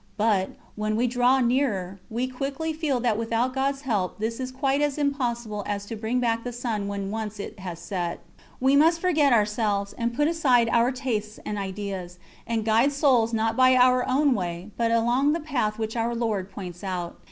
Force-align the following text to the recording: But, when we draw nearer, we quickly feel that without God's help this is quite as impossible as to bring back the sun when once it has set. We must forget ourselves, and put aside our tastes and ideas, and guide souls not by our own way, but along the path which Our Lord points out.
But, 0.17 0.49
when 0.75 0.95
we 0.95 1.05
draw 1.05 1.41
nearer, 1.41 1.99
we 2.09 2.25
quickly 2.27 2.73
feel 2.73 2.99
that 3.01 3.19
without 3.19 3.53
God's 3.53 3.81
help 3.81 4.17
this 4.17 4.39
is 4.39 4.51
quite 4.51 4.81
as 4.81 4.97
impossible 4.97 5.63
as 5.67 5.85
to 5.85 5.95
bring 5.95 6.19
back 6.19 6.43
the 6.43 6.51
sun 6.51 6.87
when 6.87 7.11
once 7.11 7.39
it 7.39 7.59
has 7.59 7.77
set. 7.77 8.19
We 8.59 8.75
must 8.75 8.99
forget 8.99 9.31
ourselves, 9.31 9.93
and 9.95 10.11
put 10.11 10.27
aside 10.27 10.69
our 10.69 10.91
tastes 10.91 11.37
and 11.45 11.59
ideas, 11.59 12.17
and 12.47 12.65
guide 12.65 12.91
souls 12.93 13.31
not 13.31 13.55
by 13.55 13.75
our 13.75 14.03
own 14.09 14.33
way, 14.33 14.71
but 14.75 14.89
along 14.89 15.33
the 15.33 15.39
path 15.39 15.77
which 15.77 15.95
Our 15.95 16.15
Lord 16.15 16.49
points 16.49 16.83
out. 16.83 17.19